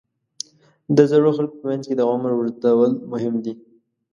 د 0.95 0.97
زړو 1.11 1.29
خلکو 1.37 1.55
په 1.61 1.65
منځ 1.71 1.83
کې 1.89 1.95
د 1.97 2.01
عمر 2.11 2.31
اوږدول 2.35 2.91
مهم 3.11 3.33
دي. 3.43 3.53